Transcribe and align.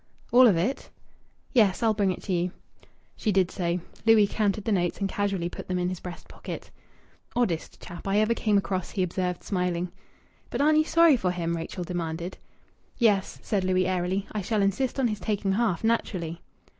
"All 0.31 0.47
of 0.47 0.57
it?" 0.57 0.89
"Yes. 1.53 1.83
I'll 1.83 1.93
bring 1.93 2.11
it 2.11 2.27
you." 2.27 2.49
She 3.15 3.31
did 3.31 3.51
so. 3.51 3.79
Louis 4.03 4.25
counted 4.27 4.65
the 4.65 4.71
notes 4.71 4.97
and 4.99 5.07
casually 5.07 5.47
put 5.47 5.67
them 5.67 5.77
in 5.77 5.89
his 5.89 5.99
breast 5.99 6.27
pocket. 6.27 6.71
"Oddest 7.35 7.79
chap 7.79 8.07
I 8.07 8.17
ever 8.17 8.33
came 8.33 8.57
across!" 8.57 8.89
he 8.89 9.03
observed, 9.03 9.43
smiling. 9.43 9.91
"But 10.49 10.59
aren't 10.59 10.79
you 10.79 10.85
sorry 10.85 11.17
for 11.17 11.29
him?" 11.29 11.55
Rachel 11.55 11.83
demanded. 11.83 12.39
"Yes," 12.97 13.37
said 13.43 13.63
Louis 13.63 13.85
airily. 13.85 14.25
"I 14.31 14.41
shall 14.41 14.63
insist 14.63 14.99
on 14.99 15.07
his 15.07 15.19
taking 15.19 15.51
half, 15.51 15.83
naturally." 15.83 16.41